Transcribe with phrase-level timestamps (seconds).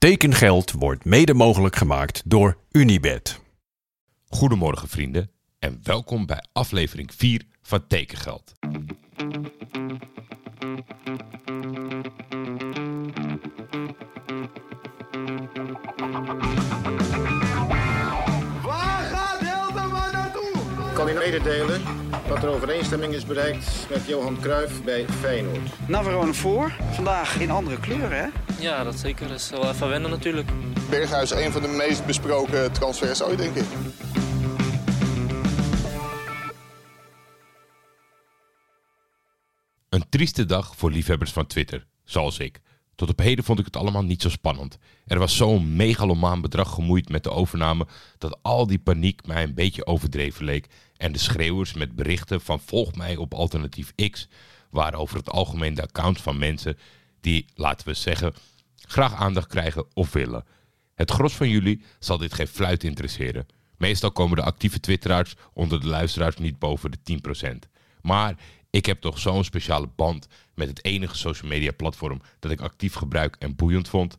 [0.00, 3.40] Tekengeld wordt mede mogelijk gemaakt door Unibed.
[4.28, 8.52] Goedemorgen vrienden en welkom bij aflevering 4 van Tekengeld.
[21.30, 21.82] Mededelen
[22.28, 25.88] dat er overeenstemming is bereikt met Johan Cruijff bij Feyenoord.
[25.88, 26.72] Navarone voor.
[26.90, 28.26] Vandaag in andere kleuren, hè?
[28.58, 29.28] Ja, dat zeker.
[29.28, 30.50] Dat is wel even wennen natuurlijk.
[30.90, 33.64] Berghuis, een van de meest besproken transfers ooit, denk ik.
[39.88, 42.60] Een trieste dag voor liefhebbers van Twitter, zoals ik.
[43.00, 44.78] Tot op heden vond ik het allemaal niet zo spannend.
[45.06, 47.86] Er was zo'n megalomaan bedrag gemoeid met de overname
[48.18, 50.66] dat al die paniek mij een beetje overdreven leek.
[50.96, 54.28] En de schreeuwers met berichten van volg mij op alternatief X
[54.70, 56.78] waren over het algemeen de accounts van mensen
[57.20, 58.34] die, laten we zeggen,
[58.76, 60.44] graag aandacht krijgen of willen.
[60.94, 63.46] Het gros van jullie zal dit geen fluit interesseren.
[63.76, 67.20] Meestal komen de actieve twitteraars onder de luisteraars niet boven de
[67.64, 67.79] 10%.
[68.02, 68.36] Maar
[68.70, 72.94] ik heb toch zo'n speciale band met het enige social media platform dat ik actief
[72.94, 74.18] gebruik en boeiend vond,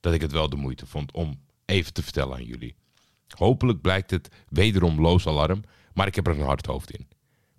[0.00, 2.74] dat ik het wel de moeite vond om even te vertellen aan jullie.
[3.28, 5.62] Hopelijk blijkt het wederom loos alarm,
[5.94, 7.08] maar ik heb er een hard hoofd in.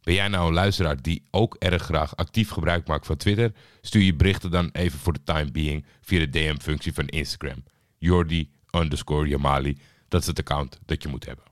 [0.01, 3.53] Ben jij nou een luisteraar die ook erg graag actief gebruik maakt van Twitter?
[3.81, 7.63] Stuur je berichten dan even voor de time being via de DM-functie van Instagram.
[7.97, 11.48] Jordi underscore Jamali, dat is het account dat je moet hebben.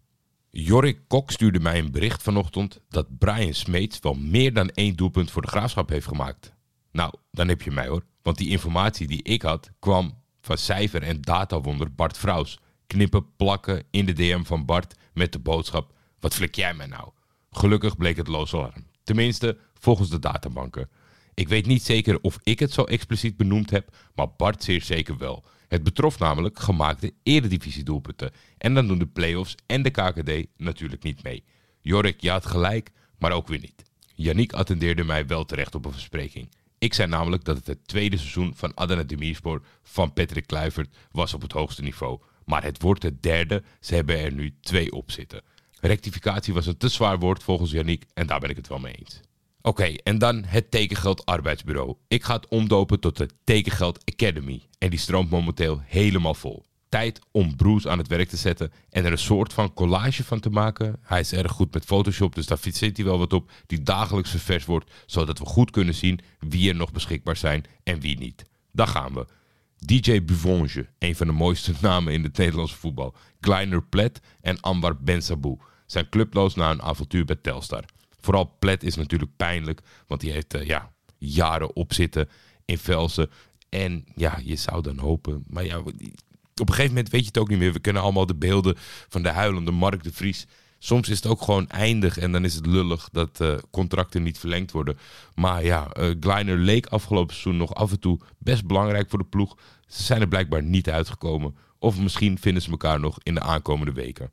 [0.60, 5.32] Jorik Kok stuurde mij een bericht vanochtend dat Brian Smeets wel meer dan één doelpunt
[5.32, 6.54] voor de graafschap heeft gemaakt.
[6.92, 8.04] Nou, dan heb je mij hoor.
[8.22, 12.60] Want die informatie die ik had kwam van cijfer- en datawonder Bart Vrouws.
[12.88, 17.10] Knippen, plakken in de DM van Bart met de boodschap: Wat flik jij mij nou?
[17.52, 18.86] Gelukkig bleek het loos alarm.
[19.04, 20.90] Tenminste, volgens de databanken.
[21.38, 25.18] Ik weet niet zeker of ik het zo expliciet benoemd heb, maar Bart zeer zeker
[25.18, 25.44] wel.
[25.68, 28.32] Het betrof namelijk gemaakte eredivisiedoelpunten.
[28.58, 31.44] En dan doen de play-offs en de KKD natuurlijk niet mee.
[31.82, 33.84] Jorik, je had gelijk, maar ook weer niet.
[34.16, 36.50] Yannick attendeerde mij wel terecht op een verspreking.
[36.78, 41.34] Ik zei namelijk dat het het tweede seizoen van Adana Demirspor van Patrick Kluivert was
[41.34, 42.20] op het hoogste niveau.
[42.46, 45.42] Maar het wordt het derde, ze hebben er nu twee op zitten.
[45.80, 48.94] Rectificatie was een te zwaar woord volgens Yannick en daar ben ik het wel mee
[48.94, 49.22] eens.
[49.62, 51.96] Oké, en dan het Tekengeld Arbeidsbureau.
[52.08, 54.62] Ik ga het omdopen tot de Tekengeld Academy.
[54.78, 56.66] En die stroomt momenteel helemaal vol.
[56.90, 60.40] Tijd om Bruce aan het werk te zetten en er een soort van collage van
[60.40, 61.00] te maken.
[61.02, 63.52] Hij is erg goed met Photoshop, dus daar zit hij wel wat op.
[63.66, 68.00] Die dagelijks ververs wordt, zodat we goed kunnen zien wie er nog beschikbaar zijn en
[68.00, 68.46] wie niet.
[68.72, 69.26] Daar gaan we.
[69.78, 73.16] DJ Buvonge, een van de mooiste namen in het Nederlandse voetbal.
[73.40, 77.84] Kleiner Plet en Anwar Bensabou zijn clubloos na een avontuur bij Telstar.
[78.28, 82.30] Vooral Plet is natuurlijk pijnlijk, want die heeft eh, ja, jaren opzitten
[82.66, 83.30] in Velsen.
[83.70, 85.44] En ja, je zou dan hopen.
[85.48, 85.90] Maar ja, op
[86.56, 87.74] een gegeven moment weet je het ook niet meer.
[87.74, 88.76] We kennen allemaal de beelden
[89.10, 90.48] van de huilende Mark de Vries.
[90.80, 94.40] Soms is het ook gewoon eindig en dan is het lullig dat eh, contracten niet
[94.40, 94.98] verlengd worden.
[95.36, 99.26] Maar ja, uh, Kleiner leek afgelopen seizoen nog af en toe best belangrijk voor de
[99.26, 99.58] ploeg.
[99.88, 101.56] Ze zijn er blijkbaar niet uitgekomen.
[101.80, 104.32] Of misschien vinden ze elkaar nog in de aankomende weken.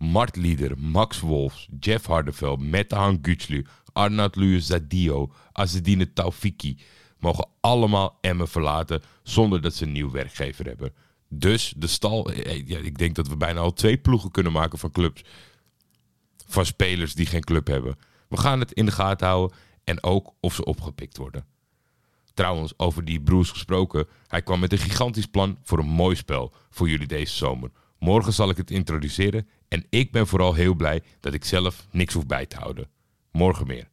[0.00, 6.78] Mart Lieder, Max Wolfs, Jeff Hardeveld, Metehan Güçlü, Arnaud Luis Zadio, Azedine Taufiki
[7.18, 10.92] mogen allemaal Emmen verlaten zonder dat ze een nieuw werkgever hebben.
[11.28, 14.78] Dus de stal, eh, ja, ik denk dat we bijna al twee ploegen kunnen maken
[14.78, 15.24] van clubs.
[16.46, 17.98] Van spelers die geen club hebben.
[18.28, 21.44] We gaan het in de gaten houden en ook of ze opgepikt worden.
[22.34, 26.52] Trouwens, over die Bruce gesproken, hij kwam met een gigantisch plan voor een mooi spel
[26.70, 27.70] voor jullie deze zomer.
[27.98, 32.14] Morgen zal ik het introduceren en ik ben vooral heel blij dat ik zelf niks
[32.14, 32.88] hoef bij te houden.
[33.32, 33.88] Morgen meer.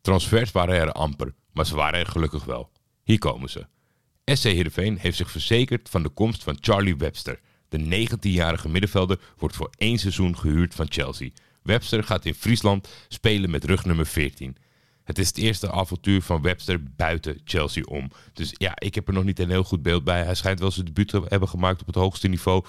[0.00, 2.70] Transfers waren er amper, maar ze waren er gelukkig wel.
[3.02, 3.66] Hier komen ze.
[4.24, 7.40] SC Heerenveen heeft zich verzekerd van de komst van Charlie Webster.
[7.68, 11.30] De 19-jarige middenvelder wordt voor één seizoen gehuurd van Chelsea.
[11.62, 14.56] Webster gaat in Friesland spelen met rugnummer 14.
[15.04, 18.10] Het is het eerste avontuur van Webster buiten Chelsea om.
[18.32, 20.24] Dus ja, ik heb er nog niet een heel goed beeld bij.
[20.24, 22.64] Hij schijnt wel zijn debuut te hebben gemaakt op het hoogste niveau.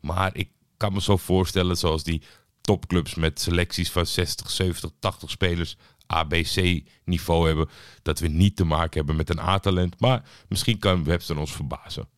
[0.00, 2.22] Maar ik kan me zo voorstellen, zoals die
[2.60, 5.76] topclubs met selecties van 60, 70, 80 spelers
[6.06, 7.68] ABC-niveau hebben,
[8.02, 10.00] dat we niet te maken hebben met een A-talent.
[10.00, 12.08] Maar misschien kan Webster ons verbazen.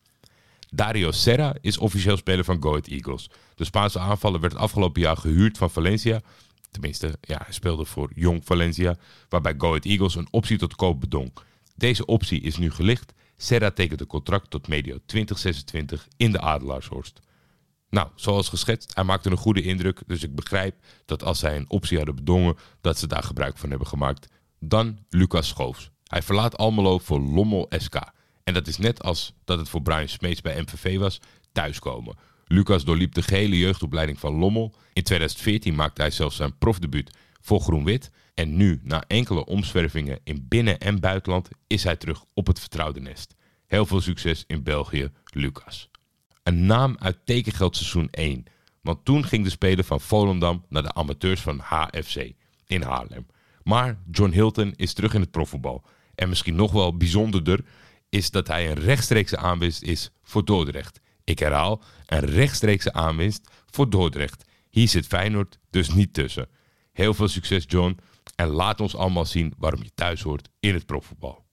[0.69, 3.29] Dario Serra is officieel speler van Go Eagles.
[3.55, 6.21] De Spaanse aanvaller werd afgelopen jaar gehuurd van Valencia.
[6.71, 8.97] Tenminste, ja, hij speelde voor Jong Valencia,
[9.29, 11.31] waarbij Go Eagles een optie tot koop bedong.
[11.75, 13.13] Deze optie is nu gelicht.
[13.37, 17.19] Serra tekent een contract tot medio 2026 in de Adelaarshorst.
[17.89, 20.75] Nou, zoals geschetst, hij maakte een goede indruk, dus ik begrijp
[21.05, 24.27] dat als zij een optie hadden bedongen, dat ze daar gebruik van hebben gemaakt.
[24.59, 25.91] Dan Lucas Schoofs.
[26.03, 27.95] Hij verlaat Almelo voor Lommel SK.
[28.43, 31.19] En dat is net als dat het voor Brian Smeets bij MVV was,
[31.51, 32.17] thuiskomen.
[32.45, 34.73] Lucas doorliep de gehele jeugdopleiding van Lommel.
[34.93, 37.11] In 2014 maakte hij zelfs zijn profdebuut
[37.41, 38.11] voor Groen-Wit.
[38.33, 42.99] En nu, na enkele omzwervingen in binnen- en buitenland, is hij terug op het vertrouwde
[42.99, 43.35] nest.
[43.65, 45.89] Heel veel succes in België, Lucas.
[46.43, 48.43] Een naam uit tekengeld seizoen 1.
[48.81, 52.31] Want toen ging de speler van Volendam naar de amateurs van HFC
[52.67, 53.25] in Haarlem.
[53.63, 55.83] Maar John Hilton is terug in het profvoetbal.
[56.15, 57.65] En misschien nog wel bijzonderder
[58.09, 60.99] is dat hij een rechtstreekse aanwinst is voor Dordrecht.
[61.23, 64.43] Ik herhaal, een rechtstreekse aanwinst voor Dordrecht.
[64.69, 66.49] Hier zit Feyenoord dus niet tussen.
[66.91, 67.99] Heel veel succes John
[68.35, 71.45] en laat ons allemaal zien waarom je thuis hoort in het profvoetbal.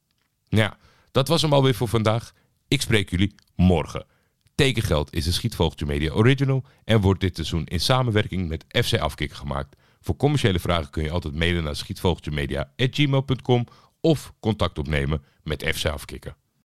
[0.48, 0.78] Nou ja,
[1.10, 2.32] dat was hem alweer voor vandaag.
[2.68, 4.06] Ik spreek jullie morgen.
[4.56, 9.36] Tekengeld is een Schietvogeltje Media original en wordt dit seizoen in samenwerking met FC Afkikken
[9.36, 9.76] gemaakt.
[10.00, 13.66] Voor commerciële vragen kun je altijd mailen naar schietvogeltjemedia.gmail.com
[14.00, 16.36] of contact opnemen met FC Afkikken.